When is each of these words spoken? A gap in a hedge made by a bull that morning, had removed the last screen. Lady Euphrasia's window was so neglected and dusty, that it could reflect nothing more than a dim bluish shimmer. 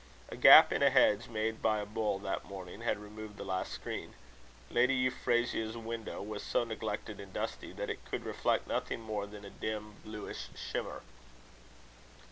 A 0.29 0.35
gap 0.35 0.73
in 0.73 0.81
a 0.81 0.89
hedge 0.89 1.27
made 1.27 1.61
by 1.61 1.77
a 1.79 1.85
bull 1.85 2.17
that 2.17 2.43
morning, 2.43 2.81
had 2.81 2.97
removed 2.97 3.37
the 3.37 3.43
last 3.43 3.71
screen. 3.71 4.15
Lady 4.71 4.95
Euphrasia's 4.95 5.77
window 5.77 6.23
was 6.23 6.41
so 6.41 6.63
neglected 6.63 7.19
and 7.19 7.31
dusty, 7.31 7.71
that 7.73 7.91
it 7.91 8.03
could 8.05 8.25
reflect 8.25 8.65
nothing 8.67 9.01
more 9.01 9.27
than 9.27 9.45
a 9.45 9.51
dim 9.51 9.97
bluish 10.03 10.47
shimmer. 10.55 11.03